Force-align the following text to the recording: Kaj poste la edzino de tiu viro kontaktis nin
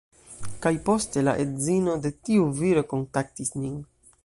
Kaj 0.63 0.71
poste 0.87 1.23
la 1.27 1.35
edzino 1.43 1.95
de 2.07 2.13
tiu 2.29 2.49
viro 2.63 2.85
kontaktis 2.95 3.57
nin 3.63 3.77